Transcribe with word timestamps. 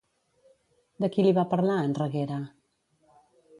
De 1.03 1.09
qui 1.17 1.27
li 1.27 1.35
va 1.39 1.45
parlar, 1.53 1.77
en 1.91 1.95
Reguera? 2.01 2.43